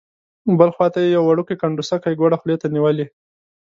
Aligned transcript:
بل 0.59 0.69
خوا 0.75 0.87
ته 0.93 0.99
یې 1.03 1.09
یو 1.15 1.23
وړوکی 1.25 1.55
کنډوسکی 1.61 2.13
ګوړه 2.21 2.37
خولې 2.41 2.55
ته 2.61 2.67
نیولې. 2.75 3.05